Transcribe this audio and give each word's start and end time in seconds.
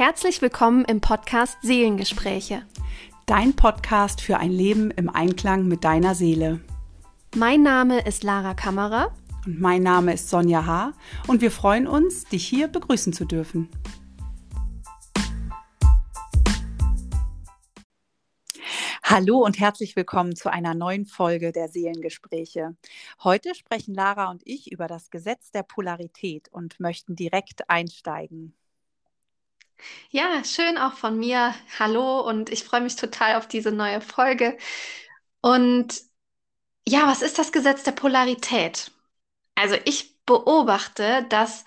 Herzlich 0.00 0.40
willkommen 0.40 0.86
im 0.86 1.02
Podcast 1.02 1.58
Seelengespräche. 1.60 2.62
Dein 3.26 3.54
Podcast 3.54 4.22
für 4.22 4.38
ein 4.38 4.50
Leben 4.50 4.90
im 4.90 5.10
Einklang 5.10 5.68
mit 5.68 5.84
deiner 5.84 6.14
Seele. 6.14 6.60
Mein 7.36 7.62
Name 7.62 8.00
ist 8.06 8.22
Lara 8.22 8.54
Kammerer. 8.54 9.14
Und 9.44 9.60
mein 9.60 9.82
Name 9.82 10.14
ist 10.14 10.30
Sonja 10.30 10.64
H. 10.64 10.94
Und 11.26 11.42
wir 11.42 11.50
freuen 11.50 11.86
uns, 11.86 12.24
dich 12.24 12.46
hier 12.46 12.68
begrüßen 12.68 13.12
zu 13.12 13.26
dürfen. 13.26 13.68
Hallo 19.02 19.44
und 19.44 19.60
herzlich 19.60 19.96
willkommen 19.96 20.34
zu 20.34 20.50
einer 20.50 20.72
neuen 20.72 21.04
Folge 21.04 21.52
der 21.52 21.68
Seelengespräche. 21.68 22.74
Heute 23.22 23.54
sprechen 23.54 23.92
Lara 23.92 24.30
und 24.30 24.40
ich 24.46 24.72
über 24.72 24.86
das 24.86 25.10
Gesetz 25.10 25.50
der 25.50 25.62
Polarität 25.62 26.48
und 26.50 26.80
möchten 26.80 27.16
direkt 27.16 27.68
einsteigen. 27.68 28.54
Ja, 30.10 30.42
schön 30.44 30.78
auch 30.78 30.94
von 30.94 31.18
mir. 31.18 31.54
Hallo 31.78 32.20
und 32.28 32.50
ich 32.50 32.64
freue 32.64 32.80
mich 32.80 32.96
total 32.96 33.36
auf 33.36 33.46
diese 33.48 33.72
neue 33.72 34.00
Folge. 34.00 34.56
Und 35.40 36.02
ja, 36.88 37.06
was 37.08 37.22
ist 37.22 37.38
das 37.38 37.52
Gesetz 37.52 37.84
der 37.84 37.92
Polarität? 37.92 38.92
Also 39.56 39.76
ich 39.86 40.18
beobachte, 40.26 41.26
dass 41.30 41.64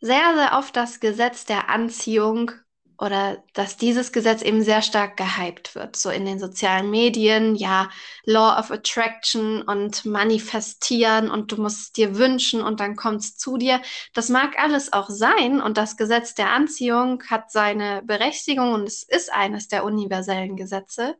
sehr, 0.00 0.34
sehr 0.36 0.58
oft 0.58 0.76
das 0.76 1.00
Gesetz 1.00 1.46
der 1.46 1.70
Anziehung 1.70 2.52
oder 3.00 3.42
dass 3.54 3.78
dieses 3.78 4.12
Gesetz 4.12 4.42
eben 4.42 4.62
sehr 4.62 4.82
stark 4.82 5.16
gehypt 5.16 5.74
wird, 5.74 5.96
so 5.96 6.10
in 6.10 6.26
den 6.26 6.38
sozialen 6.38 6.90
Medien, 6.90 7.54
ja, 7.56 7.88
Law 8.24 8.58
of 8.58 8.70
Attraction 8.70 9.62
und 9.62 10.04
manifestieren 10.04 11.30
und 11.30 11.50
du 11.50 11.62
musst 11.62 11.96
dir 11.96 12.18
wünschen 12.18 12.60
und 12.60 12.78
dann 12.78 12.96
kommt 12.96 13.22
es 13.22 13.36
zu 13.38 13.56
dir. 13.56 13.80
Das 14.12 14.28
mag 14.28 14.58
alles 14.58 14.92
auch 14.92 15.08
sein 15.08 15.62
und 15.62 15.78
das 15.78 15.96
Gesetz 15.96 16.34
der 16.34 16.50
Anziehung 16.50 17.22
hat 17.28 17.50
seine 17.50 18.02
Berechtigung 18.04 18.74
und 18.74 18.86
es 18.86 19.02
ist 19.02 19.32
eines 19.32 19.68
der 19.68 19.84
universellen 19.84 20.56
Gesetze. 20.56 21.16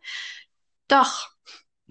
Doch 0.86 1.30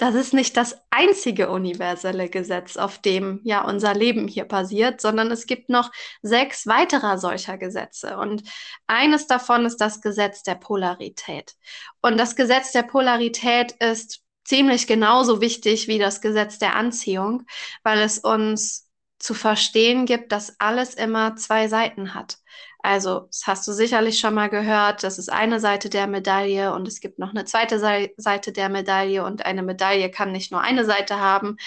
das 0.02 0.16
ist 0.16 0.34
nicht 0.34 0.56
das 0.58 0.78
einzige 0.90 1.50
universelle 1.50 2.30
Gesetz, 2.30 2.78
auf 2.78 3.00
dem 3.00 3.42
ja 3.44 3.66
unser 3.66 3.94
Leben 3.94 4.28
hier 4.28 4.46
basiert, 4.46 5.02
sondern 5.02 5.30
es 5.30 5.46
gibt 5.46 5.70
noch 5.70 5.92
sechs 6.22 6.66
weiterer 6.68 7.18
solcher 7.18 7.58
Gesetze. 7.58 8.18
Und 8.18 8.44
eines 8.88 9.28
davon 9.28 9.66
ist 9.66 9.78
das 9.78 10.02
Gesetz 10.02 10.42
der 10.44 10.56
Polarität. 10.56 11.56
Und 12.02 12.18
das 12.18 12.36
Gesetz 12.36 12.72
der 12.72 12.84
Polarität 12.84 13.74
ist 13.74 14.22
ziemlich 14.46 14.88
genauso 14.88 15.42
wichtig 15.42 15.88
wie 15.88 16.00
das 16.00 16.22
Gesetz 16.22 16.58
der 16.60 16.76
Anziehung, 16.76 17.44
weil 17.84 18.00
es 18.00 18.20
uns 18.20 18.90
zu 19.20 19.34
verstehen 19.34 20.06
gibt, 20.06 20.32
dass 20.32 20.56
alles 20.60 20.94
immer 20.94 21.36
zwei 21.36 21.68
Seiten 21.68 22.14
hat. 22.14 22.38
Also, 22.82 23.22
das 23.28 23.46
hast 23.46 23.68
du 23.68 23.74
sicherlich 23.74 24.20
schon 24.20 24.34
mal 24.34 24.50
gehört. 24.50 25.04
Das 25.04 25.18
ist 25.20 25.30
eine 25.32 25.60
Seite 25.60 25.90
der 25.90 26.08
Medaille 26.08 26.74
und 26.74 26.88
es 26.88 27.02
gibt 27.02 27.20
noch 27.20 27.32
eine 27.32 27.44
zweite 27.46 27.78
Seite 27.80 28.52
der 28.54 28.70
Medaille 28.70 29.24
und 29.26 29.46
eine 29.46 29.64
Medaille 29.64 30.10
kann 30.10 30.32
nicht 30.32 30.52
nur 30.52 30.62
eine 30.62 30.86
Seite 30.86 31.20
haben. 31.20 31.58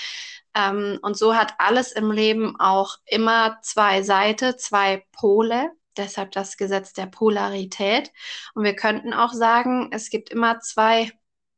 Ähm, 0.55 0.99
und 1.03 1.17
so 1.17 1.35
hat 1.35 1.55
alles 1.59 1.93
im 1.93 2.11
Leben 2.11 2.59
auch 2.59 2.99
immer 3.07 3.59
zwei 3.63 4.03
Seiten, 4.03 4.59
zwei 4.59 5.07
Pole. 5.13 5.71
Deshalb 5.99 6.33
das 6.33 6.57
Gesetz 6.57 6.95
der 6.95 7.07
Polarität. 7.07 8.11
Und 8.55 8.65
wir 8.65 8.75
könnten 8.75 9.13
auch 9.13 9.33
sagen, 9.35 9.91
es 9.93 10.09
gibt 10.11 10.31
immer 10.31 10.61
zwei, 10.61 11.13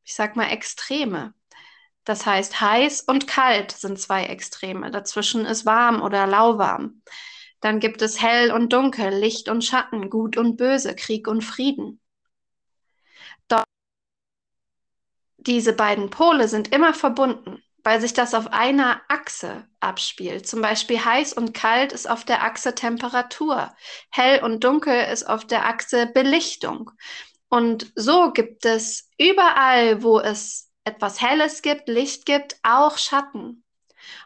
ich 0.04 0.14
sag 0.14 0.34
mal, 0.36 0.50
Extreme. 0.50 1.34
Das 2.04 2.26
heißt, 2.26 2.60
heiß 2.60 3.02
und 3.02 3.26
kalt 3.28 3.70
sind 3.72 3.98
zwei 4.00 4.24
Extreme. 4.26 4.90
Dazwischen 4.90 5.46
ist 5.46 5.64
warm 5.64 6.02
oder 6.02 6.26
lauwarm. 6.26 7.02
Dann 7.60 7.80
gibt 7.80 8.02
es 8.02 8.20
hell 8.20 8.52
und 8.52 8.72
dunkel, 8.72 9.10
Licht 9.14 9.48
und 9.48 9.64
Schatten, 9.64 10.10
gut 10.10 10.36
und 10.36 10.56
böse, 10.56 10.94
Krieg 10.94 11.28
und 11.28 11.42
Frieden. 11.42 12.00
Doch 13.48 13.64
diese 15.38 15.72
beiden 15.72 16.10
Pole 16.10 16.48
sind 16.48 16.72
immer 16.74 16.94
verbunden, 16.94 17.62
weil 17.82 18.00
sich 18.00 18.14
das 18.14 18.34
auf 18.34 18.52
einer 18.52 19.02
Achse 19.08 19.66
abspielt. 19.80 20.46
Zum 20.46 20.62
Beispiel 20.62 21.04
heiß 21.04 21.32
und 21.34 21.54
kalt 21.54 21.92
ist 21.92 22.08
auf 22.08 22.24
der 22.24 22.42
Achse 22.42 22.74
Temperatur, 22.74 23.74
hell 24.10 24.42
und 24.42 24.64
dunkel 24.64 25.04
ist 25.12 25.24
auf 25.28 25.46
der 25.46 25.66
Achse 25.66 26.06
Belichtung. 26.06 26.90
Und 27.48 27.92
so 27.94 28.32
gibt 28.32 28.64
es 28.64 29.10
überall, 29.18 30.02
wo 30.02 30.18
es 30.18 30.70
etwas 30.84 31.20
Helles 31.20 31.62
gibt, 31.62 31.88
Licht 31.88 32.26
gibt, 32.26 32.56
auch 32.62 32.98
Schatten. 32.98 33.63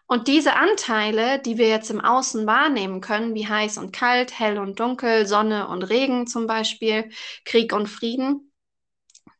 Und 0.06 0.28
diese 0.28 0.54
Anteile, 0.56 1.38
die 1.38 1.58
wir 1.58 1.68
jetzt 1.68 1.90
im 1.90 2.00
Außen 2.00 2.46
wahrnehmen 2.46 3.00
können, 3.00 3.34
wie 3.34 3.46
heiß 3.46 3.78
und 3.78 3.92
kalt, 3.92 4.38
hell 4.38 4.58
und 4.58 4.80
dunkel, 4.80 5.26
Sonne 5.26 5.68
und 5.68 5.82
Regen 5.82 6.26
zum 6.26 6.46
Beispiel, 6.46 7.10
Krieg 7.44 7.72
und 7.72 7.88
Frieden, 7.88 8.52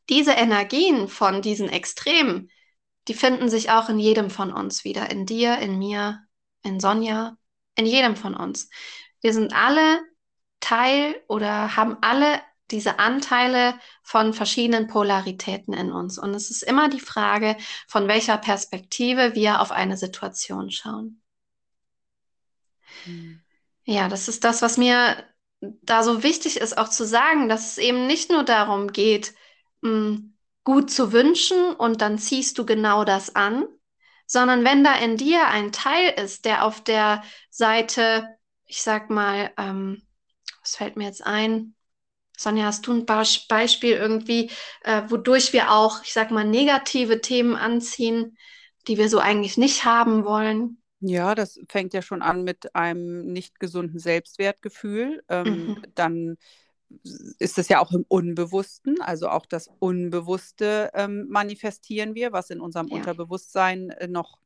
diese 0.09 0.31
Energien 0.31 1.07
von 1.07 1.41
diesen 1.41 1.69
Extremen, 1.69 2.49
die 3.07 3.13
finden 3.13 3.49
sich 3.49 3.71
auch 3.71 3.89
in 3.89 3.99
jedem 3.99 4.29
von 4.29 4.51
uns 4.51 4.83
wieder, 4.83 5.09
in 5.09 5.25
dir, 5.25 5.57
in 5.57 5.79
mir, 5.79 6.19
in 6.63 6.79
Sonja, 6.79 7.37
in 7.75 7.85
jedem 7.85 8.15
von 8.15 8.35
uns. 8.35 8.69
Wir 9.21 9.33
sind 9.33 9.53
alle 9.53 10.01
Teil 10.59 11.15
oder 11.27 11.75
haben 11.75 11.97
alle 12.01 12.41
diese 12.71 12.99
Anteile 12.99 13.79
von 14.03 14.33
verschiedenen 14.33 14.87
Polaritäten 14.87 15.73
in 15.73 15.91
uns. 15.91 16.17
Und 16.17 16.33
es 16.33 16.49
ist 16.49 16.63
immer 16.63 16.89
die 16.89 16.99
Frage, 16.99 17.57
von 17.87 18.07
welcher 18.07 18.37
Perspektive 18.37 19.35
wir 19.35 19.61
auf 19.61 19.71
eine 19.71 19.97
Situation 19.97 20.71
schauen. 20.71 21.21
Mhm. 23.05 23.41
Ja, 23.83 24.07
das 24.07 24.27
ist 24.27 24.43
das, 24.43 24.61
was 24.61 24.77
mir 24.77 25.23
da 25.61 26.03
so 26.03 26.23
wichtig 26.23 26.57
ist, 26.57 26.77
auch 26.77 26.89
zu 26.89 27.05
sagen, 27.05 27.49
dass 27.49 27.71
es 27.71 27.77
eben 27.77 28.07
nicht 28.07 28.29
nur 28.31 28.43
darum 28.43 28.91
geht, 28.91 29.33
hm, 29.81 30.37
gut 30.63 30.91
zu 30.91 31.11
wünschen 31.11 31.73
und 31.73 32.01
dann 32.01 32.19
ziehst 32.19 32.57
du 32.57 32.65
genau 32.65 33.03
das 33.03 33.35
an, 33.35 33.65
sondern 34.25 34.63
wenn 34.63 34.83
da 34.83 34.93
in 34.95 35.17
dir 35.17 35.47
ein 35.47 35.71
Teil 35.71 36.13
ist, 36.23 36.45
der 36.45 36.65
auf 36.65 36.83
der 36.83 37.23
Seite, 37.49 38.37
ich 38.65 38.83
sag 38.83 39.09
mal, 39.09 39.51
ähm, 39.57 40.03
was 40.61 40.75
fällt 40.75 40.95
mir 40.95 41.05
jetzt 41.05 41.25
ein? 41.25 41.75
Sonja, 42.39 42.67
hast 42.67 42.87
du 42.87 42.93
ein 42.93 43.05
Beispiel 43.05 43.91
irgendwie, 43.91 44.49
äh, 44.83 45.01
wodurch 45.09 45.51
wir 45.51 45.71
auch, 45.73 46.01
ich 46.03 46.13
sag 46.13 46.31
mal, 46.31 46.45
negative 46.45 47.19
Themen 47.19 47.55
anziehen, 47.55 48.37
die 48.87 48.97
wir 48.97 49.09
so 49.09 49.19
eigentlich 49.19 49.57
nicht 49.57 49.83
haben 49.83 50.23
wollen? 50.23 50.81
Ja, 51.01 51.35
das 51.35 51.59
fängt 51.67 51.93
ja 51.93 52.01
schon 52.01 52.21
an 52.21 52.45
mit 52.45 52.75
einem 52.75 53.25
nicht 53.25 53.59
gesunden 53.59 53.99
Selbstwertgefühl. 53.99 55.21
Ähm, 55.27 55.67
mhm. 55.67 55.83
Dann 55.95 56.37
ist 57.39 57.57
es 57.57 57.67
ja 57.67 57.81
auch 57.81 57.91
im 57.91 58.05
Unbewussten, 58.07 59.01
also 59.01 59.27
auch 59.27 59.45
das 59.45 59.69
Unbewusste 59.79 60.91
ähm, 60.93 61.27
manifestieren 61.29 62.15
wir, 62.15 62.31
was 62.31 62.49
in 62.51 62.61
unserem 62.61 62.87
ja. 62.87 62.95
Unterbewusstsein 62.95 63.89
äh, 63.89 64.07
noch 64.07 64.39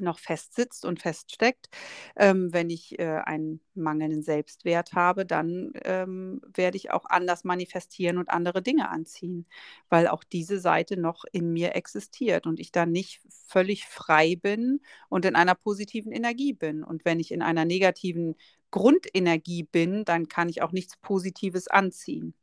noch 0.00 0.18
festsitzt 0.18 0.84
und 0.84 1.00
feststeckt. 1.00 1.68
Ähm, 2.16 2.52
wenn 2.52 2.70
ich 2.70 2.98
äh, 2.98 3.20
einen 3.24 3.60
mangelnden 3.74 4.22
Selbstwert 4.22 4.92
habe, 4.92 5.26
dann 5.26 5.72
ähm, 5.84 6.40
werde 6.54 6.76
ich 6.76 6.90
auch 6.90 7.04
anders 7.06 7.44
manifestieren 7.44 8.18
und 8.18 8.30
andere 8.30 8.62
Dinge 8.62 8.88
anziehen, 8.88 9.46
weil 9.88 10.08
auch 10.08 10.24
diese 10.24 10.58
Seite 10.60 10.96
noch 10.96 11.24
in 11.32 11.52
mir 11.52 11.74
existiert 11.74 12.46
und 12.46 12.60
ich 12.60 12.72
dann 12.72 12.90
nicht 12.92 13.20
völlig 13.46 13.86
frei 13.86 14.36
bin 14.36 14.80
und 15.08 15.24
in 15.24 15.36
einer 15.36 15.54
positiven 15.54 16.12
Energie 16.12 16.52
bin. 16.52 16.82
Und 16.84 17.04
wenn 17.04 17.20
ich 17.20 17.32
in 17.32 17.42
einer 17.42 17.64
negativen 17.64 18.36
Grundenergie 18.70 19.62
bin, 19.64 20.04
dann 20.04 20.28
kann 20.28 20.48
ich 20.48 20.62
auch 20.62 20.72
nichts 20.72 20.96
Positives 20.98 21.68
anziehen. 21.68 22.34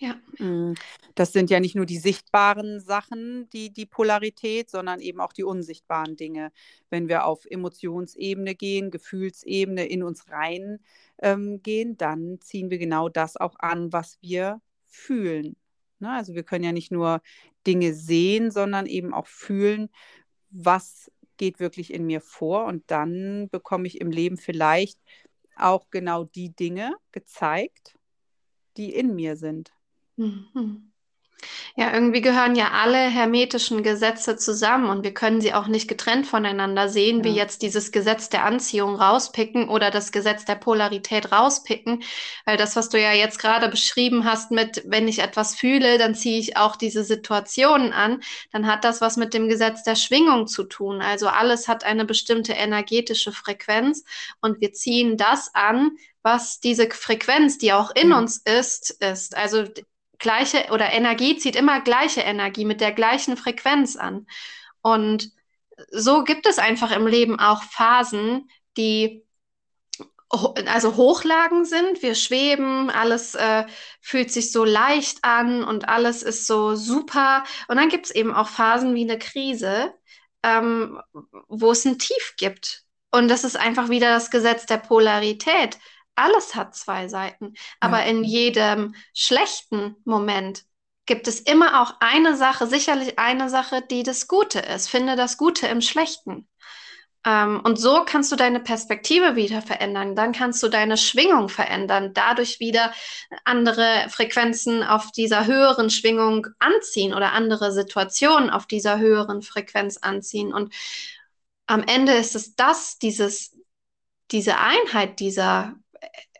Ja. 0.00 0.14
Mm, 0.38 0.74
das 1.14 1.32
sind 1.34 1.50
ja 1.50 1.60
nicht 1.60 1.74
nur 1.76 1.84
die 1.84 1.98
sichtbaren 1.98 2.80
Sachen, 2.80 3.50
die, 3.50 3.70
die 3.70 3.84
Polarität, 3.84 4.70
sondern 4.70 5.00
eben 5.00 5.20
auch 5.20 5.34
die 5.34 5.44
unsichtbaren 5.44 6.16
Dinge. 6.16 6.52
Wenn 6.88 7.08
wir 7.08 7.26
auf 7.26 7.44
Emotionsebene 7.44 8.54
gehen, 8.54 8.90
Gefühlsebene 8.90 9.86
in 9.86 10.02
uns 10.02 10.30
rein 10.30 10.80
ähm, 11.18 11.62
gehen, 11.62 11.98
dann 11.98 12.40
ziehen 12.40 12.70
wir 12.70 12.78
genau 12.78 13.10
das 13.10 13.36
auch 13.36 13.56
an, 13.58 13.92
was 13.92 14.16
wir 14.22 14.62
fühlen. 14.86 15.54
Ne? 15.98 16.10
Also 16.10 16.34
wir 16.34 16.44
können 16.44 16.64
ja 16.64 16.72
nicht 16.72 16.90
nur 16.90 17.20
Dinge 17.66 17.92
sehen, 17.92 18.50
sondern 18.50 18.86
eben 18.86 19.12
auch 19.12 19.26
fühlen, 19.26 19.90
was 20.48 21.10
geht 21.36 21.60
wirklich 21.60 21.92
in 21.92 22.06
mir 22.06 22.22
vor. 22.22 22.64
Und 22.64 22.90
dann 22.90 23.50
bekomme 23.50 23.86
ich 23.86 24.00
im 24.00 24.10
Leben 24.10 24.38
vielleicht 24.38 24.98
auch 25.56 25.90
genau 25.90 26.24
die 26.24 26.56
Dinge 26.56 26.94
gezeigt, 27.12 27.98
die 28.78 28.94
in 28.94 29.14
mir 29.14 29.36
sind. 29.36 29.74
Mhm. 30.16 30.90
Ja, 31.76 31.92
irgendwie 31.94 32.20
gehören 32.20 32.56
ja 32.56 32.72
alle 32.72 32.98
hermetischen 32.98 33.82
Gesetze 33.82 34.36
zusammen 34.36 34.90
und 34.90 35.04
wir 35.04 35.14
können 35.14 35.40
sie 35.40 35.54
auch 35.54 35.66
nicht 35.66 35.88
getrennt 35.88 36.26
voneinander 36.26 36.88
sehen, 36.88 37.18
ja. 37.18 37.24
wie 37.24 37.34
jetzt 37.34 37.62
dieses 37.62 37.92
Gesetz 37.92 38.28
der 38.28 38.44
Anziehung 38.44 38.96
rauspicken 38.96 39.68
oder 39.68 39.90
das 39.90 40.12
Gesetz 40.12 40.44
der 40.44 40.56
Polarität 40.56 41.32
rauspicken, 41.32 42.02
weil 42.44 42.56
das, 42.56 42.76
was 42.76 42.88
du 42.88 43.00
ja 43.00 43.12
jetzt 43.12 43.38
gerade 43.38 43.68
beschrieben 43.68 44.24
hast 44.24 44.50
mit, 44.50 44.82
wenn 44.86 45.08
ich 45.08 45.20
etwas 45.20 45.54
fühle, 45.54 45.98
dann 45.98 46.14
ziehe 46.14 46.38
ich 46.38 46.56
auch 46.56 46.76
diese 46.76 47.04
Situationen 47.04 47.92
an, 47.92 48.20
dann 48.52 48.66
hat 48.66 48.84
das 48.84 49.00
was 49.00 49.16
mit 49.16 49.32
dem 49.32 49.48
Gesetz 49.48 49.82
der 49.82 49.96
Schwingung 49.96 50.46
zu 50.46 50.64
tun. 50.64 51.00
Also 51.00 51.28
alles 51.28 51.68
hat 51.68 51.84
eine 51.84 52.04
bestimmte 52.04 52.52
energetische 52.52 53.32
Frequenz 53.32 54.04
und 54.40 54.60
wir 54.60 54.72
ziehen 54.72 55.16
das 55.16 55.54
an, 55.54 55.92
was 56.22 56.60
diese 56.60 56.90
Frequenz, 56.90 57.56
die 57.56 57.72
auch 57.72 57.90
in 57.94 58.12
uns 58.12 58.36
ist, 58.44 58.90
ist. 59.02 59.34
Also 59.36 59.64
gleiche 60.20 60.66
oder 60.70 60.92
Energie 60.92 61.36
zieht 61.36 61.56
immer 61.56 61.80
gleiche 61.80 62.20
Energie 62.20 62.64
mit 62.64 62.80
der 62.80 62.92
gleichen 62.92 63.36
Frequenz 63.36 63.96
an. 63.96 64.26
Und 64.82 65.32
so 65.90 66.24
gibt 66.24 66.46
es 66.46 66.58
einfach 66.58 66.92
im 66.92 67.06
Leben 67.06 67.40
auch 67.40 67.62
Phasen, 67.62 68.48
die 68.76 69.24
also 70.66 70.96
Hochlagen 70.96 71.64
sind. 71.64 72.02
Wir 72.02 72.14
schweben, 72.14 72.88
alles 72.90 73.34
äh, 73.34 73.64
fühlt 74.00 74.30
sich 74.30 74.52
so 74.52 74.64
leicht 74.64 75.24
an 75.24 75.64
und 75.64 75.88
alles 75.88 76.22
ist 76.22 76.46
so 76.46 76.76
super. 76.76 77.44
Und 77.66 77.76
dann 77.76 77.88
gibt 77.88 78.06
es 78.06 78.10
eben 78.12 78.32
auch 78.32 78.48
Phasen 78.48 78.94
wie 78.94 79.02
eine 79.02 79.18
Krise, 79.18 79.92
ähm, 80.44 81.00
wo 81.48 81.72
es 81.72 81.84
ein 81.84 81.98
Tief 81.98 82.34
gibt. 82.36 82.84
Und 83.10 83.28
das 83.28 83.42
ist 83.42 83.56
einfach 83.56 83.88
wieder 83.88 84.10
das 84.10 84.30
Gesetz 84.30 84.66
der 84.66 84.78
Polarität. 84.78 85.78
Alles 86.14 86.54
hat 86.54 86.74
zwei 86.74 87.08
Seiten. 87.08 87.54
Aber 87.80 88.00
ja. 88.00 88.06
in 88.06 88.24
jedem 88.24 88.94
schlechten 89.14 89.96
Moment 90.04 90.64
gibt 91.06 91.26
es 91.26 91.40
immer 91.40 91.82
auch 91.82 91.94
eine 92.00 92.36
Sache, 92.36 92.66
sicherlich 92.66 93.18
eine 93.18 93.48
Sache, 93.48 93.82
die 93.90 94.02
das 94.02 94.28
Gute 94.28 94.60
ist. 94.60 94.88
Finde 94.88 95.16
das 95.16 95.36
Gute 95.36 95.66
im 95.66 95.80
Schlechten. 95.80 96.46
Ähm, 97.26 97.60
und 97.64 97.78
so 97.78 98.04
kannst 98.06 98.32
du 98.32 98.36
deine 98.36 98.60
Perspektive 98.60 99.36
wieder 99.36 99.60
verändern. 99.60 100.16
Dann 100.16 100.32
kannst 100.32 100.62
du 100.62 100.68
deine 100.68 100.96
Schwingung 100.96 101.48
verändern, 101.48 102.12
dadurch 102.14 102.60
wieder 102.60 102.92
andere 103.44 104.06
Frequenzen 104.08 104.82
auf 104.82 105.12
dieser 105.12 105.46
höheren 105.46 105.90
Schwingung 105.90 106.46
anziehen 106.58 107.12
oder 107.12 107.32
andere 107.32 107.72
Situationen 107.72 108.48
auf 108.48 108.66
dieser 108.66 108.98
höheren 108.98 109.42
Frequenz 109.42 109.98
anziehen. 109.98 110.52
Und 110.52 110.72
am 111.66 111.82
Ende 111.82 112.12
ist 112.14 112.34
es 112.34 112.54
das, 112.54 112.98
dieses, 112.98 113.56
diese 114.30 114.58
Einheit 114.58 115.20
dieser 115.20 115.74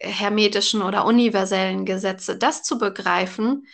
hermetischen 0.01 0.83
oder 0.83 1.05
universellen 1.05 1.85
Gesetze, 1.85 2.37
das 2.37 2.63
zu 2.63 2.79
begreifen, 2.79 3.67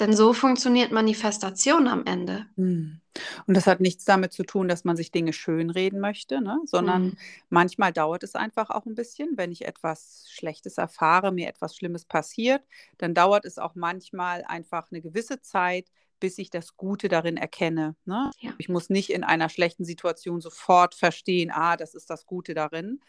denn 0.00 0.16
so 0.16 0.32
funktioniert 0.32 0.90
Manifestation 0.90 1.86
am 1.86 2.04
Ende. 2.06 2.46
Hm. 2.56 3.00
Und 3.46 3.56
das 3.56 3.66
hat 3.66 3.80
nichts 3.80 4.04
damit 4.04 4.32
zu 4.32 4.42
tun, 4.42 4.68
dass 4.68 4.84
man 4.84 4.96
sich 4.96 5.10
Dinge 5.10 5.32
schönreden 5.32 6.00
möchte, 6.00 6.40
ne? 6.40 6.58
sondern 6.64 7.04
mhm. 7.04 7.18
manchmal 7.50 7.92
dauert 7.92 8.22
es 8.22 8.34
einfach 8.34 8.70
auch 8.70 8.86
ein 8.86 8.94
bisschen. 8.94 9.36
Wenn 9.36 9.52
ich 9.52 9.66
etwas 9.66 10.26
Schlechtes 10.30 10.78
erfahre, 10.78 11.30
mir 11.30 11.48
etwas 11.48 11.76
Schlimmes 11.76 12.06
passiert, 12.06 12.62
dann 12.96 13.12
dauert 13.12 13.44
es 13.44 13.58
auch 13.58 13.74
manchmal 13.74 14.44
einfach 14.44 14.90
eine 14.90 15.02
gewisse 15.02 15.42
Zeit, 15.42 15.88
bis 16.20 16.38
ich 16.38 16.48
das 16.48 16.76
Gute 16.76 17.08
darin 17.08 17.36
erkenne. 17.36 17.96
Ne? 18.06 18.30
Ja. 18.40 18.54
Ich 18.56 18.68
muss 18.68 18.88
nicht 18.88 19.10
in 19.10 19.24
einer 19.24 19.50
schlechten 19.50 19.84
Situation 19.84 20.40
sofort 20.40 20.94
verstehen, 20.94 21.50
ah, 21.52 21.76
das 21.76 21.94
ist 21.94 22.08
das 22.08 22.24
Gute 22.24 22.54
darin. 22.54 23.00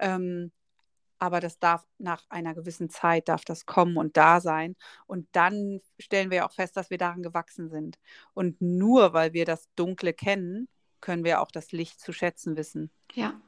Ähm, 0.00 0.50
aber 1.18 1.40
das 1.40 1.58
darf 1.58 1.86
nach 1.98 2.24
einer 2.28 2.54
gewissen 2.54 2.90
Zeit 2.90 3.28
darf 3.28 3.44
das 3.44 3.66
kommen 3.66 3.96
und 3.96 4.16
da 4.16 4.40
sein 4.40 4.76
und 5.06 5.28
dann 5.32 5.80
stellen 5.98 6.30
wir 6.30 6.46
auch 6.46 6.52
fest, 6.52 6.76
dass 6.76 6.90
wir 6.90 6.98
daran 6.98 7.22
gewachsen 7.22 7.68
sind 7.68 7.98
und 8.34 8.60
nur 8.60 9.12
weil 9.12 9.32
wir 9.32 9.44
das 9.44 9.68
Dunkle 9.76 10.12
kennen, 10.12 10.68
können 11.00 11.24
wir 11.24 11.40
auch 11.40 11.50
das 11.50 11.72
Licht 11.72 12.00
zu 12.00 12.12
schätzen 12.12 12.56
wissen. 12.56 12.90
Ja. 13.12 13.40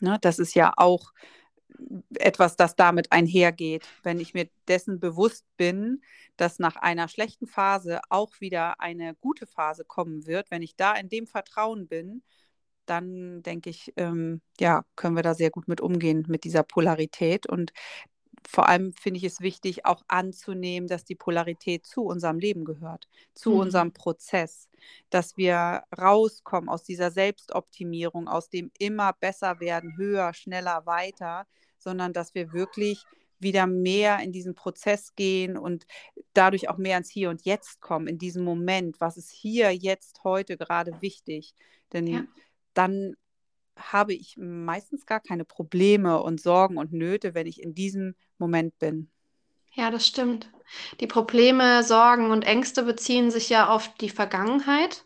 Ne, 0.00 0.18
das 0.20 0.38
ist 0.38 0.54
ja 0.54 0.72
auch 0.76 1.12
etwas, 2.14 2.56
das 2.56 2.76
damit 2.76 3.12
einhergeht. 3.12 3.86
Wenn 4.02 4.20
ich 4.20 4.34
mir 4.34 4.48
dessen 4.68 5.00
bewusst 5.00 5.44
bin, 5.56 6.02
dass 6.36 6.58
nach 6.58 6.76
einer 6.76 7.08
schlechten 7.08 7.46
Phase 7.46 8.00
auch 8.08 8.40
wieder 8.40 8.80
eine 8.80 9.14
gute 9.14 9.46
Phase 9.46 9.84
kommen 9.84 10.26
wird, 10.26 10.50
wenn 10.50 10.62
ich 10.62 10.76
da 10.76 10.94
in 10.94 11.08
dem 11.08 11.26
Vertrauen 11.26 11.88
bin, 11.88 12.22
dann 12.86 13.42
denke 13.42 13.70
ich, 13.70 13.92
ähm, 13.96 14.40
ja, 14.58 14.84
können 14.94 15.16
wir 15.16 15.22
da 15.22 15.34
sehr 15.34 15.50
gut 15.50 15.68
mit 15.68 15.80
umgehen, 15.80 16.24
mit 16.28 16.44
dieser 16.44 16.62
Polarität. 16.62 17.46
Und 17.46 17.72
vor 18.48 18.68
allem 18.68 18.92
finde 18.92 19.18
ich 19.18 19.24
es 19.24 19.40
wichtig, 19.40 19.84
auch 19.84 20.02
anzunehmen, 20.08 20.88
dass 20.88 21.04
die 21.04 21.16
Polarität 21.16 21.84
zu 21.84 22.02
unserem 22.02 22.38
Leben 22.38 22.64
gehört, 22.64 23.08
zu 23.34 23.50
mhm. 23.50 23.60
unserem 23.60 23.92
Prozess, 23.92 24.68
dass 25.10 25.36
wir 25.36 25.82
rauskommen 25.98 26.68
aus 26.68 26.84
dieser 26.84 27.10
Selbstoptimierung, 27.10 28.28
aus 28.28 28.48
dem 28.48 28.70
immer 28.78 29.12
besser 29.12 29.60
werden, 29.60 29.96
höher, 29.96 30.32
schneller, 30.32 30.86
weiter, 30.86 31.46
sondern 31.78 32.12
dass 32.12 32.34
wir 32.34 32.52
wirklich 32.52 33.04
wieder 33.38 33.66
mehr 33.66 34.20
in 34.20 34.32
diesen 34.32 34.54
Prozess 34.54 35.14
gehen 35.14 35.58
und 35.58 35.86
dadurch 36.32 36.70
auch 36.70 36.78
mehr 36.78 36.96
ins 36.96 37.10
Hier 37.10 37.28
und 37.28 37.44
Jetzt 37.44 37.80
kommen, 37.80 38.06
in 38.06 38.16
diesem 38.16 38.44
Moment, 38.44 38.98
was 39.00 39.16
ist 39.18 39.30
hier, 39.30 39.72
jetzt, 39.72 40.24
heute 40.24 40.56
gerade 40.56 41.02
wichtig. 41.02 41.54
Denn 41.92 42.06
ja 42.06 42.24
dann 42.76 43.14
habe 43.76 44.14
ich 44.14 44.36
meistens 44.38 45.06
gar 45.06 45.20
keine 45.20 45.44
Probleme 45.44 46.22
und 46.22 46.40
Sorgen 46.40 46.78
und 46.78 46.92
Nöte, 46.92 47.34
wenn 47.34 47.46
ich 47.46 47.62
in 47.62 47.74
diesem 47.74 48.14
Moment 48.38 48.78
bin. 48.78 49.10
Ja, 49.72 49.90
das 49.90 50.06
stimmt. 50.06 50.50
Die 51.00 51.06
Probleme, 51.06 51.82
Sorgen 51.82 52.30
und 52.30 52.42
Ängste 52.42 52.82
beziehen 52.82 53.30
sich 53.30 53.50
ja 53.50 53.68
auf 53.68 53.94
die 53.96 54.08
Vergangenheit. 54.08 55.04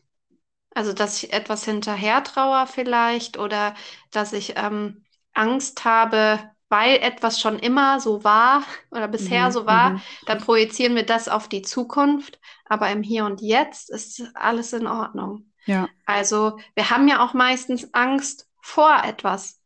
Also, 0.72 0.92
dass 0.92 1.22
ich 1.22 1.32
etwas 1.32 1.64
hinterher 1.64 2.22
traue 2.22 2.66
vielleicht 2.68 3.36
oder 3.36 3.74
dass 4.12 4.32
ich 4.32 4.54
ähm, 4.56 5.04
Angst 5.32 5.84
habe, 5.84 6.38
weil 6.68 6.98
etwas 6.98 7.40
schon 7.40 7.58
immer 7.58 7.98
so 7.98 8.22
war 8.22 8.62
oder 8.92 9.08
bisher 9.08 9.46
mhm, 9.46 9.52
so 9.52 9.66
war, 9.66 9.90
mhm. 9.90 10.02
dann 10.26 10.38
projizieren 10.38 10.94
wir 10.94 11.04
das 11.04 11.28
auf 11.28 11.48
die 11.48 11.62
Zukunft. 11.62 12.38
Aber 12.66 12.88
im 12.90 13.02
Hier 13.02 13.24
und 13.24 13.40
Jetzt 13.40 13.90
ist 13.90 14.22
alles 14.34 14.72
in 14.72 14.86
Ordnung. 14.86 15.49
Ja. 15.70 15.88
Also 16.04 16.58
wir 16.74 16.90
haben 16.90 17.06
ja 17.06 17.24
auch 17.24 17.32
meistens 17.32 17.94
Angst 17.94 18.48
vor 18.60 19.04
etwas. 19.04 19.60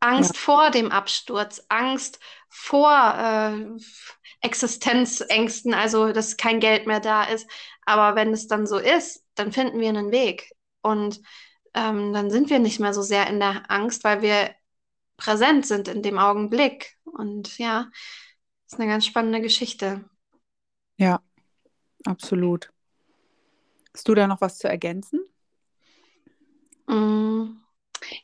Angst 0.00 0.34
ja. 0.34 0.40
vor 0.40 0.70
dem 0.72 0.90
Absturz, 0.90 1.64
Angst 1.68 2.18
vor 2.48 2.90
äh, 2.90 3.64
Existenzängsten, 4.40 5.72
also 5.72 6.10
dass 6.10 6.36
kein 6.36 6.58
Geld 6.58 6.88
mehr 6.88 6.98
da 6.98 7.22
ist. 7.22 7.48
Aber 7.82 8.16
wenn 8.16 8.32
es 8.32 8.48
dann 8.48 8.66
so 8.66 8.78
ist, 8.78 9.24
dann 9.36 9.52
finden 9.52 9.78
wir 9.78 9.88
einen 9.88 10.10
Weg. 10.10 10.52
Und 10.82 11.20
ähm, 11.74 12.12
dann 12.12 12.28
sind 12.28 12.50
wir 12.50 12.58
nicht 12.58 12.80
mehr 12.80 12.92
so 12.92 13.02
sehr 13.02 13.28
in 13.28 13.38
der 13.38 13.70
Angst, 13.70 14.02
weil 14.02 14.22
wir 14.22 14.50
präsent 15.16 15.64
sind 15.64 15.86
in 15.86 16.02
dem 16.02 16.18
Augenblick. 16.18 16.98
Und 17.04 17.56
ja, 17.58 17.88
das 18.64 18.72
ist 18.72 18.80
eine 18.80 18.90
ganz 18.90 19.06
spannende 19.06 19.40
Geschichte. 19.40 20.04
Ja, 20.96 21.20
absolut. 22.04 22.72
Hast 23.94 24.08
du 24.08 24.14
da 24.16 24.26
noch 24.26 24.40
was 24.40 24.58
zu 24.58 24.68
ergänzen? 24.68 25.20
Mm. 26.86 27.60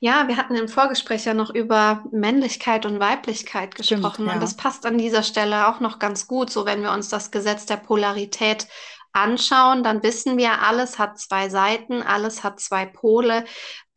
Ja, 0.00 0.29
wir 0.29 0.37
hatten 0.37 0.55
im 0.55 0.69
Vorgespräch 0.69 1.25
ja 1.25 1.35
noch 1.35 1.50
über 1.50 2.05
Männlichkeit 2.12 2.87
und 2.87 3.00
Weiblichkeit 3.00 3.75
gesprochen. 3.75 4.12
Stimmt, 4.12 4.29
ja. 4.29 4.35
Und 4.35 4.43
das 4.43 4.56
passt 4.56 4.85
an 4.87 4.99
dieser 4.99 5.23
Stelle 5.23 5.69
auch 5.69 5.81
noch 5.81 5.99
ganz 5.99 6.26
gut. 6.26 6.50
So, 6.50 6.67
wenn 6.67 6.82
wir 6.82 6.93
uns 6.93 7.08
das 7.08 7.31
Gesetz 7.31 7.67
der 7.67 7.79
Polarität 7.79 8.69
anschauen, 9.13 9.82
dann 9.82 10.03
wissen 10.03 10.36
wir, 10.36 10.63
alles 10.63 10.98
hat 10.98 11.19
zwei 11.19 11.48
Seiten, 11.48 12.03
alles 12.03 12.44
hat 12.44 12.60
zwei 12.60 12.86
Pole. 12.86 13.44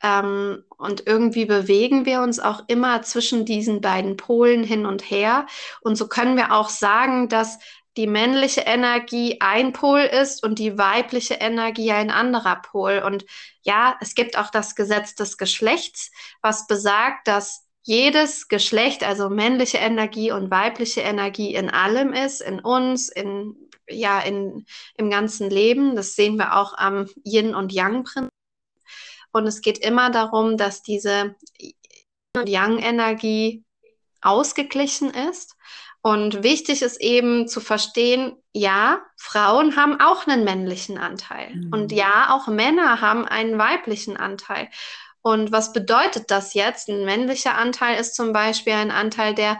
Ähm, 0.02 0.64
und 0.78 1.08
irgendwie 1.08 1.46
bewegen 1.46 2.06
wir 2.06 2.22
uns 2.22 2.40
auch 2.40 2.64
immer 2.68 3.02
zwischen 3.02 3.46
diesen 3.46 3.82
beiden 3.82 4.18
Polen 4.18 4.64
hin 4.64 4.86
und 4.86 5.10
her. 5.10 5.46
Und 5.82 5.96
so 5.96 6.08
können 6.08 6.38
wir 6.38 6.54
auch 6.54 6.70
sagen, 6.70 7.30
dass 7.30 7.60
die 7.98 8.08
männliche 8.08 8.62
Energie 8.62 9.38
ein 9.40 9.72
Pol 9.72 10.02
ist 10.02 10.44
und 10.44 10.60
die 10.60 10.78
weibliche 10.78 11.36
Energie 11.36 11.92
ein 11.92 12.12
anderer 12.12 12.58
Pol. 12.58 13.02
Und 13.06 13.26
ja, 13.62 13.98
es 14.02 14.16
gibt 14.16 14.38
auch 14.38 14.50
das 14.50 14.76
Gesetz 14.76 15.16
des 15.16 15.38
Geschlechts, 15.38 16.12
was 16.42 16.68
besagt, 16.68 17.28
dass 17.28 17.66
jedes 17.84 18.48
Geschlecht, 18.48 19.04
also 19.04 19.30
männliche 19.30 19.78
Energie 19.78 20.32
und 20.32 20.52
weibliche 20.52 21.02
Energie 21.02 21.54
in 21.54 21.70
allem 21.70 22.14
ist, 22.14 22.42
in 22.42 22.60
uns, 22.60 23.10
in, 23.10 23.56
ja, 23.88 24.20
in, 24.20 24.66
im 24.98 25.10
ganzen 25.10 25.50
Leben. 25.50 25.96
Das 25.96 26.16
sehen 26.16 26.36
wir 26.36 26.58
auch 26.58 26.74
am 26.78 27.08
Yin- 27.24 27.56
und 27.56 27.72
Yang-Prinzip. 27.72 28.32
Und 29.32 29.48
es 29.48 29.62
geht 29.62 29.78
immer 29.78 30.10
darum, 30.10 30.58
dass 30.58 30.82
diese 30.82 31.36
Yin- 31.60 31.74
und 32.38 32.50
Yang-Energie 32.50 33.64
ausgeglichen 34.22 35.12
ist 35.12 35.55
und 36.06 36.44
wichtig 36.44 36.84
ist 36.84 37.02
eben 37.02 37.48
zu 37.48 37.60
verstehen, 37.60 38.36
ja, 38.54 39.02
Frauen 39.18 39.76
haben 39.76 40.00
auch 40.00 40.28
einen 40.28 40.44
männlichen 40.44 41.00
Anteil. 41.00 41.56
Mhm. 41.56 41.74
Und 41.74 41.92
ja, 41.92 42.28
auch 42.30 42.48
Männer 42.48 43.02
haben 43.02 43.26
einen 43.28 43.58
weiblichen 43.58 44.16
Anteil. 44.16 44.70
Und 45.24 45.52
was 45.52 45.74
bedeutet 45.74 46.30
das 46.30 46.54
jetzt? 46.54 46.90
Ein 46.90 47.06
männlicher 47.06 47.56
Anteil 47.56 48.00
ist 48.00 48.14
zum 48.14 48.34
Beispiel 48.34 48.74
ein 48.74 48.92
Anteil, 48.92 49.34
der, 49.34 49.60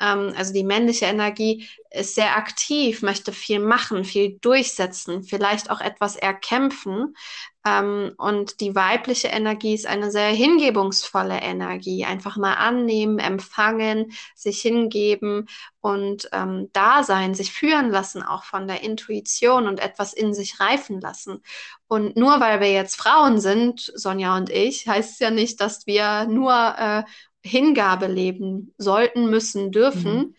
ähm, 0.00 0.34
also 0.36 0.52
die 0.52 0.64
männliche 0.64 1.04
Energie 1.04 1.68
ist 1.92 2.16
sehr 2.16 2.36
aktiv, 2.36 3.02
möchte 3.02 3.30
viel 3.30 3.60
machen, 3.60 4.04
viel 4.04 4.36
durchsetzen, 4.40 5.22
vielleicht 5.22 5.70
auch 5.70 5.80
etwas 5.80 6.16
erkämpfen. 6.16 7.14
Ähm, 7.66 8.12
und 8.18 8.60
die 8.60 8.74
weibliche 8.74 9.28
Energie 9.28 9.74
ist 9.74 9.86
eine 9.86 10.10
sehr 10.10 10.28
hingebungsvolle 10.28 11.40
Energie. 11.40 12.04
Einfach 12.04 12.36
mal 12.36 12.54
annehmen, 12.54 13.18
empfangen, 13.18 14.12
sich 14.34 14.60
hingeben 14.60 15.48
und 15.80 16.28
ähm, 16.32 16.68
da 16.72 17.02
sein, 17.02 17.34
sich 17.34 17.52
führen 17.52 17.90
lassen, 17.90 18.22
auch 18.22 18.44
von 18.44 18.68
der 18.68 18.82
Intuition 18.82 19.66
und 19.66 19.80
etwas 19.80 20.12
in 20.12 20.34
sich 20.34 20.60
reifen 20.60 21.00
lassen. 21.00 21.42
Und 21.88 22.16
nur 22.16 22.40
weil 22.40 22.60
wir 22.60 22.72
jetzt 22.72 22.96
Frauen 22.96 23.40
sind, 23.40 23.92
Sonja 23.94 24.36
und 24.36 24.50
ich, 24.50 24.86
heißt 24.86 25.12
es 25.12 25.18
ja 25.18 25.30
nicht, 25.30 25.60
dass 25.60 25.86
wir 25.86 26.26
nur 26.26 26.74
äh, 26.76 27.02
Hingabe 27.42 28.06
leben 28.06 28.74
sollten, 28.78 29.30
müssen, 29.30 29.70
dürfen, 29.70 30.16
mhm. 30.16 30.34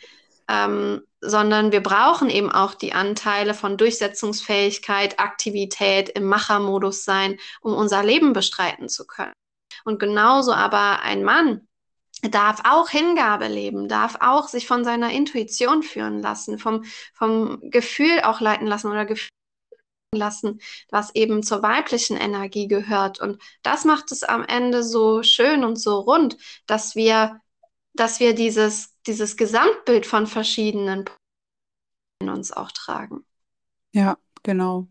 ähm, 0.47 1.01
sondern 1.29 1.71
wir 1.71 1.81
brauchen 1.81 2.29
eben 2.29 2.51
auch 2.51 2.73
die 2.73 2.93
Anteile 2.93 3.53
von 3.53 3.77
Durchsetzungsfähigkeit, 3.77 5.19
Aktivität, 5.19 6.09
im 6.09 6.25
Machermodus 6.25 7.03
sein, 7.03 7.37
um 7.61 7.73
unser 7.73 8.03
Leben 8.03 8.33
bestreiten 8.33 8.89
zu 8.89 9.05
können. 9.05 9.33
Und 9.83 9.99
genauso 9.99 10.53
aber 10.53 11.01
ein 11.01 11.23
Mann 11.23 11.67
darf 12.21 12.61
auch 12.63 12.89
Hingabe 12.89 13.47
leben, 13.47 13.87
darf 13.87 14.17
auch 14.19 14.47
sich 14.47 14.67
von 14.67 14.83
seiner 14.83 15.11
Intuition 15.11 15.83
führen 15.83 16.21
lassen, 16.21 16.57
vom, 16.59 16.83
vom 17.13 17.59
Gefühl 17.69 18.21
auch 18.23 18.41
leiten 18.41 18.67
lassen 18.67 18.89
oder 18.89 19.05
Gefühl 19.05 19.29
lassen, 20.13 20.59
was 20.89 21.13
eben 21.13 21.43
zur 21.43 21.61
weiblichen 21.61 22.17
Energie 22.17 22.67
gehört. 22.67 23.19
Und 23.19 23.41
das 23.63 23.85
macht 23.85 24.11
es 24.11 24.23
am 24.23 24.43
Ende 24.43 24.83
so 24.83 25.23
schön 25.23 25.63
und 25.63 25.75
so 25.75 25.99
rund, 25.99 26.37
dass 26.67 26.95
wir, 26.95 27.41
dass 27.95 28.19
wir 28.19 28.35
dieses, 28.35 28.93
dieses 29.07 29.37
Gesamtbild 29.37 30.05
von 30.05 30.27
verschiedenen 30.27 31.05
in 32.19 32.29
uns 32.29 32.51
auch 32.51 32.71
tragen. 32.71 33.25
Ja, 33.93 34.17
genau. 34.43 34.87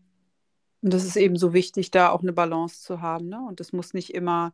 Und 0.81 0.93
das 0.93 1.03
ist 1.03 1.15
eben 1.15 1.35
so 1.35 1.53
wichtig, 1.53 1.89
da 1.89 2.09
auch 2.09 2.21
eine 2.21 2.33
Balance 2.33 2.81
zu 2.81 3.01
haben. 3.01 3.27
Ne? 3.27 3.43
Und 3.47 3.59
das 3.59 3.73
muss 3.73 3.95
nicht 3.95 4.13
immer, 4.13 4.53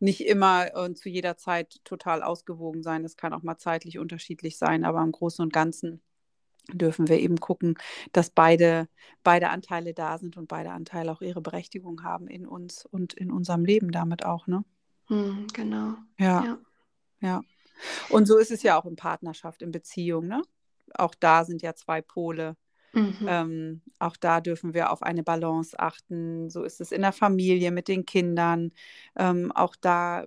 nicht 0.00 0.26
immer 0.26 0.70
und 0.74 0.98
zu 0.98 1.08
jeder 1.08 1.36
Zeit 1.36 1.78
total 1.84 2.22
ausgewogen 2.22 2.82
sein. 2.82 3.04
Das 3.04 3.16
kann 3.16 3.32
auch 3.32 3.44
mal 3.44 3.58
zeitlich 3.58 3.98
unterschiedlich 3.98 4.58
sein, 4.58 4.84
aber 4.84 5.00
im 5.02 5.12
Großen 5.12 5.42
und 5.42 5.52
Ganzen 5.52 6.02
dürfen 6.72 7.08
wir 7.08 7.20
eben 7.20 7.38
gucken, 7.38 7.78
dass 8.12 8.30
beide, 8.30 8.88
beide 9.22 9.50
Anteile 9.50 9.94
da 9.94 10.18
sind 10.18 10.36
und 10.36 10.48
beide 10.48 10.70
Anteile 10.72 11.12
auch 11.12 11.22
ihre 11.22 11.40
Berechtigung 11.40 12.02
haben 12.02 12.26
in 12.26 12.44
uns 12.46 12.84
und 12.84 13.14
in 13.14 13.30
unserem 13.30 13.64
Leben 13.64 13.92
damit 13.92 14.24
auch. 14.24 14.48
Ne? 14.48 14.64
Hm, 15.06 15.46
genau. 15.52 15.94
Ja. 16.18 16.44
ja. 16.44 16.58
Ja. 17.20 17.42
Und 18.08 18.26
so 18.26 18.38
ist 18.38 18.50
es 18.50 18.62
ja 18.62 18.78
auch 18.78 18.86
in 18.86 18.96
Partnerschaft, 18.96 19.62
in 19.62 19.70
Beziehung. 19.70 20.26
Ne? 20.26 20.42
Auch 20.94 21.14
da 21.14 21.44
sind 21.44 21.62
ja 21.62 21.74
zwei 21.74 22.00
Pole 22.00 22.56
Mhm. 22.92 23.26
Ähm, 23.26 23.82
auch 23.98 24.16
da 24.16 24.40
dürfen 24.40 24.74
wir 24.74 24.90
auf 24.90 25.02
eine 25.02 25.22
Balance 25.22 25.78
achten. 25.78 26.50
So 26.50 26.62
ist 26.64 26.80
es 26.80 26.92
in 26.92 27.02
der 27.02 27.12
Familie 27.12 27.70
mit 27.70 27.88
den 27.88 28.04
Kindern. 28.04 28.72
Ähm, 29.16 29.52
auch 29.52 29.76
da 29.76 30.26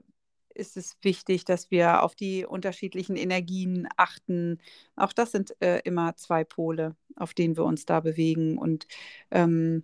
ist 0.54 0.78
es 0.78 0.98
wichtig, 1.02 1.46
dass 1.46 1.72
wir 1.72 2.04
auf 2.04 2.14
die 2.16 2.46
unterschiedlichen 2.46 3.16
Energien 3.16 3.88
achten. 3.98 4.60
Auch 4.96 5.14
das 5.14 5.32
sind 5.32 5.56
äh, 5.62 5.80
immer 5.86 6.16
zwei 6.18 6.44
Pole, 6.44 6.96
auf 7.16 7.34
denen 7.34 7.58
wir 7.58 7.64
uns 7.64 7.86
da 7.86 8.00
bewegen. 8.00 8.58
Und 8.58 8.88
ähm, 9.32 9.84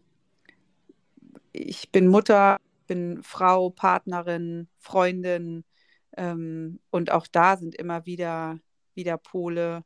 ich 1.54 1.92
bin 1.92 2.08
Mutter, 2.08 2.58
bin 2.86 3.24
Frau, 3.24 3.70
Partnerin, 3.70 4.68
Freundin. 4.78 5.64
Ähm, 6.18 6.80
und 6.90 7.12
auch 7.12 7.28
da 7.28 7.58
sind 7.58 7.76
immer 7.76 8.06
wieder, 8.06 8.60
wieder 8.96 9.18
Pole, 9.18 9.84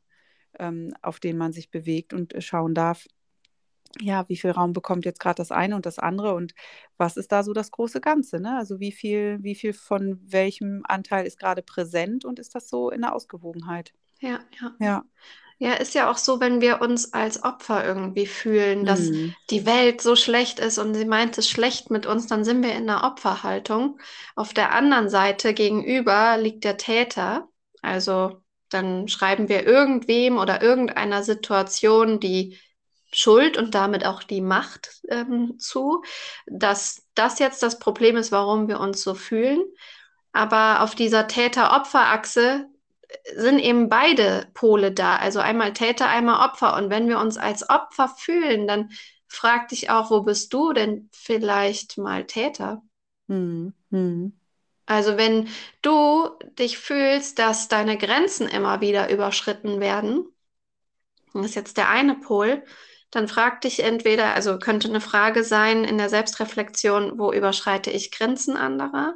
ähm, 0.58 0.94
auf 1.02 1.20
denen 1.20 1.38
man 1.38 1.52
sich 1.52 1.70
bewegt 1.70 2.14
und 2.14 2.34
äh, 2.34 2.40
schauen 2.40 2.74
darf, 2.74 3.06
ja, 4.00 4.26
wie 4.28 4.36
viel 4.36 4.50
Raum 4.50 4.72
bekommt 4.72 5.04
jetzt 5.04 5.20
gerade 5.20 5.36
das 5.36 5.50
eine 5.52 5.76
und 5.76 5.84
das 5.84 5.98
andere 5.98 6.34
und 6.34 6.54
was 6.96 7.16
ist 7.16 7.30
da 7.30 7.42
so 7.42 7.52
das 7.52 7.70
große 7.70 8.00
Ganze? 8.00 8.40
Ne? 8.40 8.56
Also 8.56 8.80
wie 8.80 8.92
viel, 8.92 9.38
wie 9.42 9.54
viel 9.54 9.74
von 9.74 10.18
welchem 10.24 10.82
Anteil 10.84 11.26
ist 11.26 11.38
gerade 11.38 11.62
präsent 11.62 12.24
und 12.24 12.38
ist 12.38 12.54
das 12.54 12.68
so 12.70 12.90
in 12.90 13.02
der 13.02 13.14
Ausgewogenheit? 13.14 13.92
Ja, 14.20 14.40
ja. 14.60 14.74
Ja. 14.78 15.04
Ja, 15.62 15.74
ist 15.74 15.94
ja 15.94 16.10
auch 16.10 16.16
so, 16.16 16.40
wenn 16.40 16.60
wir 16.60 16.80
uns 16.80 17.12
als 17.12 17.44
Opfer 17.44 17.86
irgendwie 17.86 18.26
fühlen, 18.26 18.84
dass 18.84 18.98
mhm. 18.98 19.32
die 19.48 19.64
Welt 19.64 20.00
so 20.00 20.16
schlecht 20.16 20.58
ist 20.58 20.76
und 20.76 20.92
sie 20.92 21.04
meint 21.04 21.38
es 21.38 21.48
schlecht 21.48 21.88
mit 21.88 22.04
uns, 22.04 22.26
dann 22.26 22.44
sind 22.44 22.64
wir 22.64 22.72
in 22.72 22.90
einer 22.90 23.04
Opferhaltung. 23.04 24.00
Auf 24.34 24.52
der 24.54 24.72
anderen 24.72 25.08
Seite 25.08 25.54
gegenüber 25.54 26.36
liegt 26.36 26.64
der 26.64 26.78
Täter, 26.78 27.48
also 27.80 28.42
dann 28.70 29.06
schreiben 29.06 29.48
wir 29.48 29.64
irgendwem 29.64 30.36
oder 30.36 30.62
irgendeiner 30.62 31.22
Situation 31.22 32.18
die 32.18 32.58
Schuld 33.12 33.56
und 33.56 33.76
damit 33.76 34.04
auch 34.04 34.24
die 34.24 34.40
Macht 34.40 35.00
ähm, 35.10 35.60
zu, 35.60 36.02
dass 36.46 37.06
das 37.14 37.38
jetzt 37.38 37.62
das 37.62 37.78
Problem 37.78 38.16
ist, 38.16 38.32
warum 38.32 38.66
wir 38.66 38.80
uns 38.80 39.00
so 39.00 39.14
fühlen. 39.14 39.62
Aber 40.32 40.82
auf 40.82 40.96
dieser 40.96 41.28
Täter-Opfer-Achse 41.28 42.66
sind 43.36 43.58
eben 43.58 43.88
beide 43.88 44.48
Pole 44.54 44.92
da. 44.92 45.16
Also 45.16 45.40
einmal 45.40 45.72
Täter, 45.72 46.08
einmal 46.08 46.48
Opfer. 46.48 46.76
Und 46.76 46.90
wenn 46.90 47.08
wir 47.08 47.18
uns 47.18 47.36
als 47.36 47.68
Opfer 47.68 48.08
fühlen, 48.08 48.66
dann 48.66 48.90
frag 49.26 49.68
dich 49.68 49.90
auch, 49.90 50.10
wo 50.10 50.22
bist 50.22 50.52
du 50.52 50.72
denn 50.72 51.08
vielleicht 51.12 51.98
mal 51.98 52.26
Täter? 52.26 52.82
Hm, 53.28 53.72
hm. 53.90 54.32
Also 54.86 55.16
wenn 55.16 55.48
du 55.80 56.28
dich 56.58 56.78
fühlst, 56.78 57.38
dass 57.38 57.68
deine 57.68 57.96
Grenzen 57.96 58.48
immer 58.48 58.80
wieder 58.80 59.10
überschritten 59.10 59.80
werden, 59.80 60.26
das 61.32 61.46
ist 61.46 61.54
jetzt 61.54 61.76
der 61.76 61.88
eine 61.88 62.16
Pol, 62.16 62.62
dann 63.10 63.28
frag 63.28 63.60
dich 63.60 63.80
entweder, 63.80 64.34
also 64.34 64.58
könnte 64.58 64.88
eine 64.88 65.00
Frage 65.00 65.44
sein 65.44 65.84
in 65.84 65.98
der 65.98 66.08
Selbstreflexion, 66.08 67.18
wo 67.18 67.32
überschreite 67.32 67.90
ich 67.90 68.10
Grenzen 68.10 68.56
anderer 68.56 69.14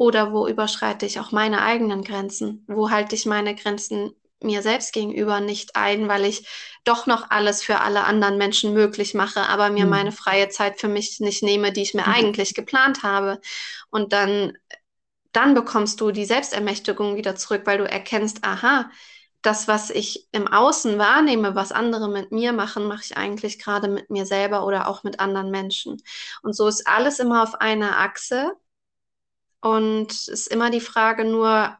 oder 0.00 0.32
wo 0.32 0.46
überschreite 0.46 1.04
ich 1.04 1.20
auch 1.20 1.30
meine 1.30 1.60
eigenen 1.60 2.02
Grenzen? 2.02 2.64
Wo 2.66 2.88
halte 2.88 3.14
ich 3.14 3.26
meine 3.26 3.54
Grenzen 3.54 4.14
mir 4.42 4.62
selbst 4.62 4.94
gegenüber 4.94 5.40
nicht 5.40 5.76
ein, 5.76 6.08
weil 6.08 6.24
ich 6.24 6.48
doch 6.84 7.06
noch 7.06 7.30
alles 7.30 7.62
für 7.62 7.80
alle 7.80 8.04
anderen 8.04 8.38
Menschen 8.38 8.72
möglich 8.72 9.12
mache, 9.12 9.42
aber 9.42 9.68
mir 9.68 9.84
mhm. 9.84 9.90
meine 9.90 10.12
freie 10.12 10.48
Zeit 10.48 10.80
für 10.80 10.88
mich 10.88 11.20
nicht 11.20 11.42
nehme, 11.42 11.70
die 11.70 11.82
ich 11.82 11.92
mir 11.92 12.06
mhm. 12.06 12.14
eigentlich 12.14 12.54
geplant 12.54 13.02
habe. 13.02 13.42
Und 13.90 14.14
dann 14.14 14.56
dann 15.32 15.52
bekommst 15.52 16.00
du 16.00 16.12
die 16.12 16.24
Selbstermächtigung 16.24 17.16
wieder 17.16 17.36
zurück, 17.36 17.62
weil 17.66 17.76
du 17.76 17.84
erkennst, 17.84 18.42
aha, 18.42 18.90
das, 19.42 19.68
was 19.68 19.90
ich 19.90 20.28
im 20.32 20.48
Außen 20.48 20.96
wahrnehme, 20.98 21.54
was 21.54 21.72
andere 21.72 22.08
mit 22.08 22.32
mir 22.32 22.54
machen, 22.54 22.86
mache 22.86 23.02
ich 23.04 23.18
eigentlich 23.18 23.58
gerade 23.58 23.88
mit 23.88 24.08
mir 24.08 24.24
selber 24.24 24.64
oder 24.64 24.88
auch 24.88 25.02
mit 25.02 25.20
anderen 25.20 25.50
Menschen. 25.50 26.02
Und 26.42 26.56
so 26.56 26.68
ist 26.68 26.86
alles 26.86 27.18
immer 27.18 27.42
auf 27.42 27.56
einer 27.56 27.98
Achse. 27.98 28.52
Und 29.60 30.12
es 30.12 30.28
ist 30.28 30.46
immer 30.48 30.70
die 30.70 30.80
Frage 30.80 31.24
nur, 31.24 31.76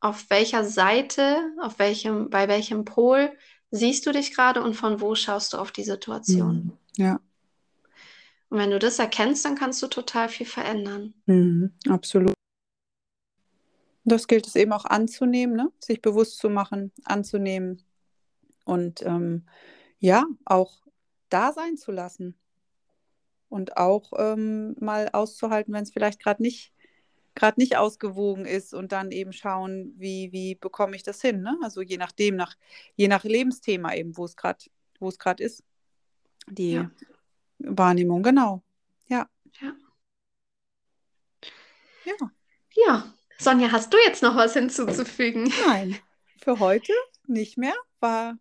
auf 0.00 0.28
welcher 0.30 0.64
Seite, 0.64 1.52
auf 1.60 1.78
welchem, 1.78 2.28
bei 2.28 2.48
welchem 2.48 2.84
Pol 2.84 3.30
siehst 3.70 4.04
du 4.04 4.12
dich 4.12 4.34
gerade 4.34 4.62
und 4.62 4.74
von 4.74 5.00
wo 5.00 5.14
schaust 5.14 5.52
du 5.52 5.58
auf 5.58 5.70
die 5.70 5.84
Situation? 5.84 6.56
Mhm. 6.56 6.72
Ja. 6.96 7.20
Und 8.48 8.58
wenn 8.58 8.70
du 8.70 8.78
das 8.78 8.98
erkennst, 8.98 9.44
dann 9.44 9.54
kannst 9.54 9.80
du 9.80 9.86
total 9.86 10.28
viel 10.28 10.46
verändern. 10.46 11.14
Mhm, 11.26 11.72
absolut. 11.88 12.34
Das 14.04 14.26
gilt 14.26 14.46
es 14.46 14.56
eben 14.56 14.72
auch 14.72 14.84
anzunehmen, 14.84 15.56
ne? 15.56 15.70
sich 15.78 16.02
bewusst 16.02 16.38
zu 16.38 16.50
machen, 16.50 16.92
anzunehmen 17.04 17.82
und 18.64 19.02
ähm, 19.02 19.46
ja, 20.00 20.26
auch 20.44 20.82
da 21.28 21.52
sein 21.52 21.76
zu 21.76 21.92
lassen 21.92 22.34
und 23.48 23.76
auch 23.76 24.12
ähm, 24.18 24.74
mal 24.80 25.08
auszuhalten, 25.12 25.72
wenn 25.72 25.84
es 25.84 25.92
vielleicht 25.92 26.20
gerade 26.20 26.42
nicht 26.42 26.72
gerade 27.34 27.60
nicht 27.60 27.76
ausgewogen 27.76 28.44
ist 28.44 28.74
und 28.74 28.92
dann 28.92 29.10
eben 29.10 29.32
schauen, 29.32 29.94
wie, 29.96 30.32
wie 30.32 30.54
bekomme 30.54 30.96
ich 30.96 31.02
das 31.02 31.20
hin. 31.20 31.42
Ne? 31.42 31.56
Also 31.62 31.82
je 31.82 31.96
nachdem, 31.96 32.36
nach, 32.36 32.56
je 32.94 33.08
nach 33.08 33.24
Lebensthema 33.24 33.94
eben, 33.94 34.16
wo 34.16 34.24
es 34.24 34.36
gerade, 34.36 34.64
wo 34.98 35.08
es 35.08 35.18
gerade 35.18 35.42
ist. 35.42 35.62
Die 36.48 36.72
ja. 36.72 36.90
Wahrnehmung, 37.58 38.22
genau. 38.22 38.62
Ja. 39.08 39.28
Ja. 39.60 39.74
Ja. 42.04 42.32
Ja, 42.74 43.14
Sonja, 43.38 43.70
hast 43.70 43.92
du 43.92 43.98
jetzt 43.98 44.22
noch 44.22 44.34
was 44.34 44.54
hinzuzufügen? 44.54 45.52
Nein, 45.66 45.98
für 46.38 46.58
heute 46.58 46.92
nicht 47.26 47.58
mehr. 47.58 47.74
War 48.00 48.38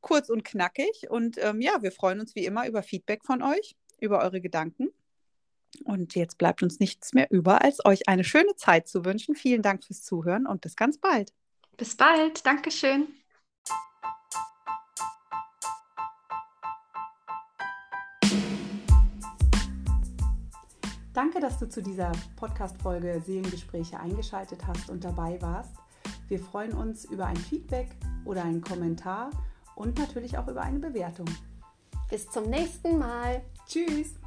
kurz 0.00 0.28
und 0.28 0.44
knackig. 0.44 1.10
Und 1.10 1.36
ähm, 1.38 1.60
ja, 1.60 1.82
wir 1.82 1.90
freuen 1.90 2.20
uns 2.20 2.34
wie 2.34 2.44
immer 2.44 2.66
über 2.68 2.82
Feedback 2.82 3.24
von 3.24 3.42
euch, 3.42 3.76
über 4.00 4.20
eure 4.20 4.40
Gedanken. 4.40 4.90
Und 5.84 6.14
jetzt 6.14 6.38
bleibt 6.38 6.62
uns 6.62 6.80
nichts 6.80 7.12
mehr 7.12 7.30
über, 7.30 7.62
als 7.62 7.84
euch 7.84 8.08
eine 8.08 8.24
schöne 8.24 8.54
Zeit 8.56 8.88
zu 8.88 9.04
wünschen. 9.04 9.34
Vielen 9.34 9.62
Dank 9.62 9.84
fürs 9.84 10.02
Zuhören 10.02 10.46
und 10.46 10.60
bis 10.60 10.76
ganz 10.76 10.98
bald. 10.98 11.32
Bis 11.76 11.96
bald. 11.96 12.44
Dankeschön. 12.44 13.08
Danke, 21.12 21.40
dass 21.40 21.58
du 21.58 21.68
zu 21.68 21.82
dieser 21.82 22.10
Podcast-Folge 22.36 23.20
Seelengespräche 23.24 24.00
eingeschaltet 24.00 24.66
hast 24.66 24.88
und 24.88 25.04
dabei 25.04 25.40
warst. 25.42 25.74
Wir 26.28 26.38
freuen 26.38 26.72
uns 26.72 27.04
über 27.04 27.26
ein 27.26 27.36
Feedback 27.36 27.88
oder 28.24 28.42
einen 28.44 28.62
Kommentar 28.62 29.30
und 29.74 29.98
natürlich 29.98 30.38
auch 30.38 30.48
über 30.48 30.62
eine 30.62 30.78
Bewertung. 30.78 31.26
Bis 32.08 32.30
zum 32.30 32.48
nächsten 32.48 32.98
Mal. 32.98 33.42
Tschüss. 33.66 34.21